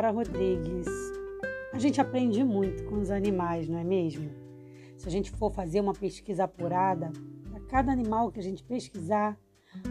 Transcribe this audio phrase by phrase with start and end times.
[0.00, 0.86] Sara Rodrigues.
[1.74, 4.30] A gente aprende muito com os animais, não é mesmo?
[4.96, 7.12] Se a gente for fazer uma pesquisa apurada,
[7.50, 9.38] para cada animal que a gente pesquisar,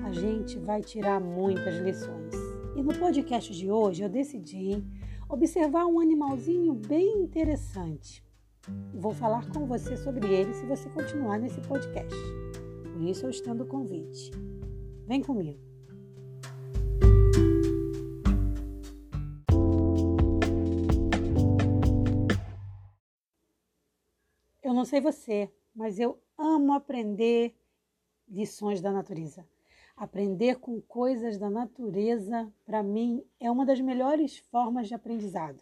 [0.04, 2.34] a gente vai tirar muitas lições.
[2.76, 4.84] E no podcast de hoje eu decidi
[5.30, 8.26] observar um animalzinho bem interessante.
[8.96, 12.18] Vou falar com você sobre ele se você continuar nesse podcast.
[12.82, 14.32] Por isso eu estendo o convite.
[15.06, 15.69] Vem comigo.
[24.80, 27.54] Não sei você, mas eu amo aprender
[28.30, 29.46] lições da natureza.
[29.94, 35.62] Aprender com coisas da natureza, para mim, é uma das melhores formas de aprendizado.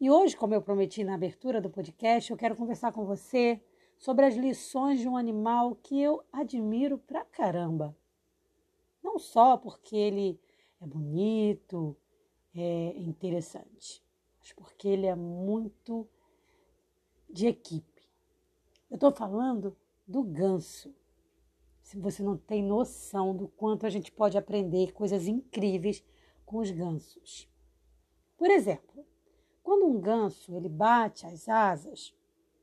[0.00, 3.62] E hoje, como eu prometi na abertura do podcast, eu quero conversar com você
[3.96, 7.96] sobre as lições de um animal que eu admiro pra caramba.
[9.04, 10.40] Não só porque ele
[10.80, 11.96] é bonito,
[12.52, 14.04] é interessante,
[14.40, 16.08] mas porque ele é muito
[17.30, 17.95] de equipe.
[18.96, 19.76] Eu estou falando
[20.08, 20.90] do ganso
[21.82, 26.02] se você não tem noção do quanto a gente pode aprender coisas incríveis
[26.46, 27.46] com os gansos.
[28.38, 29.04] Por exemplo,
[29.62, 32.14] quando um ganso ele bate as asas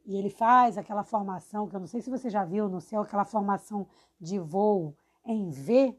[0.08, 3.04] e ele faz aquela formação, que eu não sei se você já viu no céu,
[3.04, 3.88] aquela formação
[4.20, 5.96] de voo em V,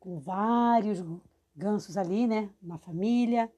[0.00, 1.04] com vários
[1.54, 3.48] gansos ali, né, uma família.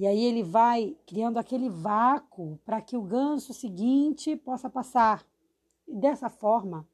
[0.00, 5.22] E aí ele vai criando aquele vácuo para que o ganso seguinte possa passar.
[5.86, 6.88] E dessa forma,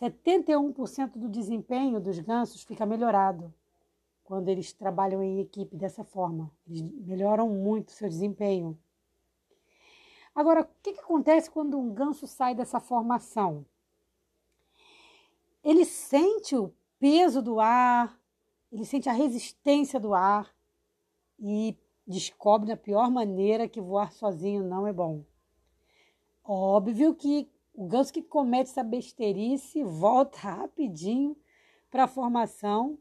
[0.00, 3.52] 71% do desempenho dos gansos fica melhorado
[4.24, 6.50] quando eles trabalham em equipe dessa forma.
[6.66, 8.78] Eles melhoram muito seu desempenho.
[10.34, 13.66] Agora, o que, que acontece quando um ganso sai dessa formação?
[15.62, 18.18] Ele sente o peso do ar,
[18.72, 20.50] ele sente a resistência do ar
[21.38, 21.76] e
[22.08, 25.22] descobre da pior maneira que voar sozinho não é bom.
[26.42, 31.36] Óbvio que o ganso que comete essa besteirice volta rapidinho
[31.90, 32.98] para a formação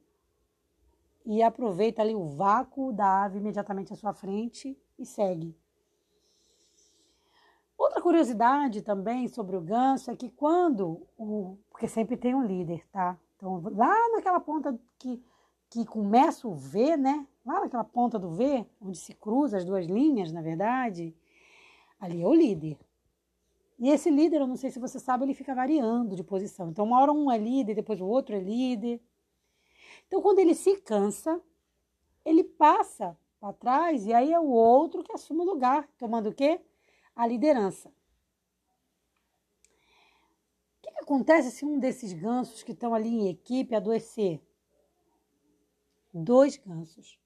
[1.25, 5.55] e aproveita ali o vácuo da ave imediatamente à sua frente e segue.
[7.77, 11.57] Outra curiosidade também sobre o ganso é que quando o.
[11.69, 13.17] Porque sempre tem um líder, tá?
[13.35, 15.23] Então, lá naquela ponta que,
[15.69, 17.27] que começa o V, né?
[17.47, 21.15] Lá naquela ponta do V, onde se cruza as duas linhas, na verdade,
[21.97, 22.77] ali é o líder.
[23.79, 26.69] E esse líder, eu não sei se você sabe, ele fica variando de posição.
[26.69, 29.01] Então, uma hora um é líder, depois o outro é líder.
[30.05, 31.41] Então, quando ele se cansa,
[32.25, 36.35] ele passa para trás e aí é o outro que assume o lugar, tomando o
[36.35, 36.59] quê?
[37.15, 37.87] A liderança.
[37.87, 37.93] O
[40.81, 44.41] que, que acontece se um desses gansos que estão ali em equipe adoecer?
[46.13, 47.17] Dois gansos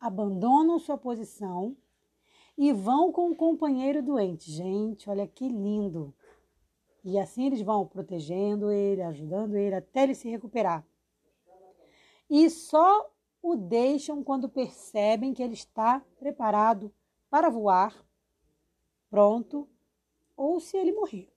[0.00, 1.76] abandonam sua posição
[2.56, 4.50] e vão com o companheiro doente.
[4.50, 6.14] Gente, olha que lindo!
[7.04, 10.86] E assim eles vão protegendo ele, ajudando ele até ele se recuperar.
[12.28, 13.10] E só
[13.42, 16.92] o deixam quando percebem que ele está preparado
[17.28, 17.94] para voar,
[19.08, 19.68] pronto,
[20.36, 21.32] ou se ele morrer.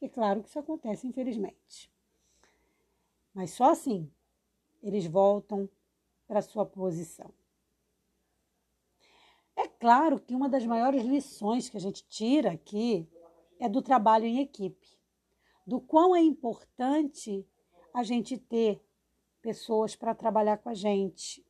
[0.00, 1.90] É claro que isso acontece, infelizmente.
[3.32, 4.10] Mas só assim
[4.82, 5.68] eles voltam
[6.26, 7.32] para sua posição.
[9.86, 13.08] Claro que uma das maiores lições que a gente tira aqui
[13.56, 14.98] é do trabalho em equipe,
[15.64, 17.46] do quão é importante
[17.94, 18.82] a gente ter
[19.40, 21.46] pessoas para trabalhar com a gente.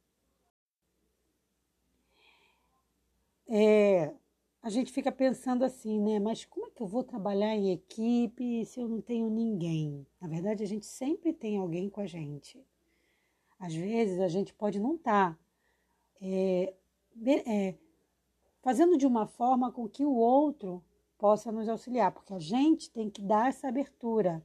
[3.49, 4.13] É,
[4.63, 6.19] a gente fica pensando assim, né?
[6.19, 10.07] Mas como é que eu vou trabalhar em equipe se eu não tenho ninguém?
[10.21, 12.63] Na verdade, a gente sempre tem alguém com a gente.
[13.59, 15.39] Às vezes a gente pode não estar tá,
[16.21, 16.75] é,
[17.47, 17.75] é,
[18.67, 20.83] fazendo de uma forma com que o outro
[21.17, 24.45] possa nos auxiliar, porque a gente tem que dar essa abertura.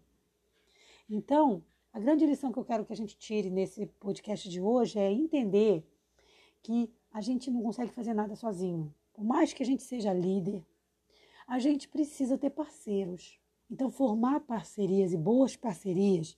[1.10, 5.00] Então, a grande lição que eu quero que a gente tire nesse podcast de hoje
[5.00, 5.84] é entender
[6.62, 8.94] que a gente não consegue fazer nada sozinho.
[9.12, 10.64] Por mais que a gente seja líder,
[11.48, 13.40] a gente precisa ter parceiros.
[13.72, 16.38] Então, formar parcerias e boas parcerias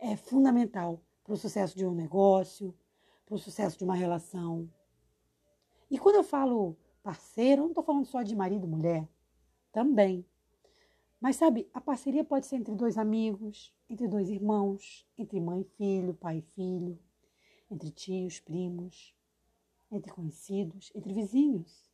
[0.00, 2.74] é fundamental para o sucesso de um negócio,
[3.24, 4.68] para o sucesso de uma relação.
[5.88, 6.76] E quando eu falo
[7.10, 9.08] Parceiro, não estou falando só de marido e mulher,
[9.72, 10.24] também.
[11.20, 15.64] Mas sabe, a parceria pode ser entre dois amigos, entre dois irmãos, entre mãe e
[15.76, 16.96] filho, pai e filho,
[17.68, 19.12] entre tios, primos,
[19.90, 21.90] entre conhecidos, entre vizinhos.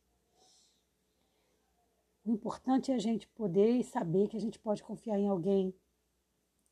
[2.23, 5.73] O importante é a gente poder saber que a gente pode confiar em alguém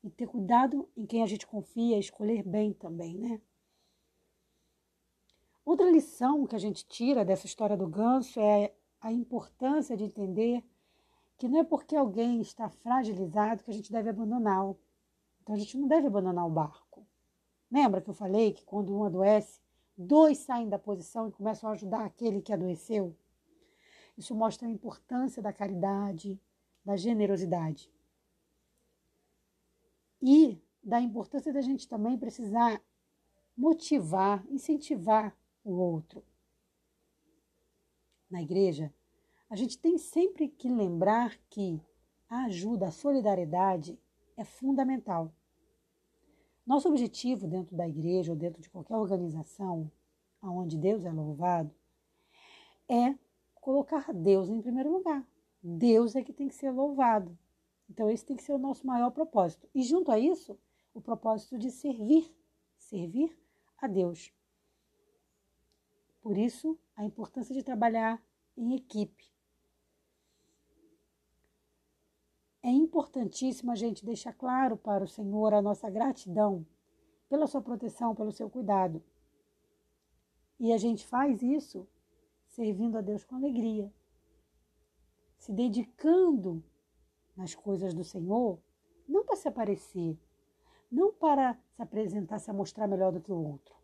[0.04, 3.40] e ter cuidado em quem a gente confia, escolher bem também, né?
[5.66, 10.64] Outra lição que a gente tira dessa história do ganso é a importância de entender
[11.36, 14.78] que não é porque alguém está fragilizado que a gente deve abandoná-lo.
[15.42, 17.04] Então a gente não deve abandonar o barco.
[17.68, 19.60] Lembra que eu falei que quando um adoece,
[19.98, 23.16] dois saem da posição e começam a ajudar aquele que adoeceu?
[24.16, 26.40] Isso mostra a importância da caridade,
[26.84, 27.92] da generosidade.
[30.22, 32.80] E da importância da gente também precisar
[33.56, 35.36] motivar, incentivar
[35.66, 36.24] o outro.
[38.30, 38.94] Na igreja,
[39.50, 41.80] a gente tem sempre que lembrar que
[42.28, 43.98] a ajuda, a solidariedade
[44.36, 45.32] é fundamental.
[46.64, 49.90] Nosso objetivo dentro da igreja ou dentro de qualquer organização
[50.40, 51.74] onde Deus é louvado
[52.88, 53.16] é
[53.54, 55.26] colocar Deus em primeiro lugar.
[55.60, 57.36] Deus é que tem que ser louvado.
[57.90, 59.68] Então, esse tem que ser o nosso maior propósito.
[59.74, 60.56] E junto a isso,
[60.94, 62.32] o propósito de servir,
[62.76, 63.36] servir
[63.78, 64.32] a Deus.
[66.26, 68.20] Por isso, a importância de trabalhar
[68.56, 69.32] em equipe.
[72.60, 76.66] É importantíssimo a gente deixar claro para o Senhor a nossa gratidão
[77.28, 79.00] pela sua proteção, pelo seu cuidado.
[80.58, 81.86] E a gente faz isso
[82.48, 83.88] servindo a Deus com alegria,
[85.38, 86.60] se dedicando
[87.36, 88.58] nas coisas do Senhor,
[89.06, 90.18] não para se aparecer,
[90.90, 93.76] não para se apresentar, se mostrar melhor do que o outro,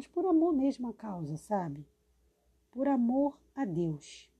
[0.00, 1.86] mas por amor mesmo à causa, sabe?
[2.70, 4.30] Por amor a Deus.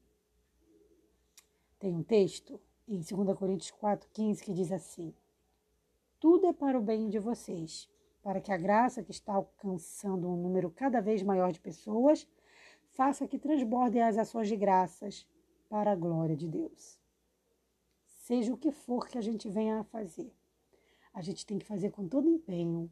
[1.79, 2.59] Tem um texto
[2.89, 5.15] em 2 Coríntios 4,15 que diz assim:
[6.19, 7.91] Tudo é para o bem de vocês,
[8.23, 12.27] para que a graça que está alcançando um número cada vez maior de pessoas
[12.93, 15.29] faça que transbordem as ações de graças
[15.69, 16.99] para a glória de Deus.
[18.07, 20.33] Seja o que for que a gente venha a fazer,
[21.13, 22.91] a gente tem que fazer com todo empenho,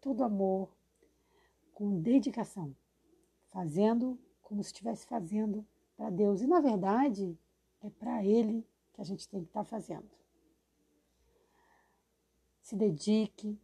[0.00, 0.74] todo amor,
[1.80, 2.76] com dedicação,
[3.46, 5.66] fazendo como se estivesse fazendo
[5.96, 6.42] para Deus.
[6.42, 7.38] E na verdade,
[7.82, 10.10] é para Ele que a gente tem que estar tá fazendo.
[12.60, 13.58] Se dedique,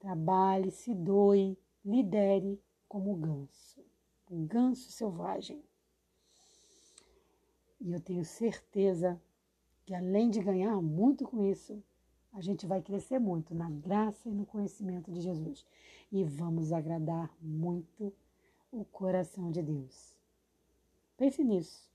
[0.00, 3.80] trabalhe, se doe, lidere como o ganso,
[4.28, 5.62] o ganso selvagem.
[7.80, 9.22] E eu tenho certeza
[9.84, 11.80] que além de ganhar muito com isso,
[12.36, 15.64] a gente vai crescer muito na graça e no conhecimento de Jesus.
[16.12, 18.12] E vamos agradar muito
[18.70, 20.14] o coração de Deus.
[21.16, 21.90] Pense nisso.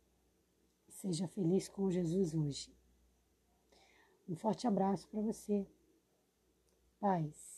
[0.90, 2.74] Seja feliz com Jesus hoje.
[4.28, 5.68] Um forte abraço para você.
[7.00, 7.51] Paz.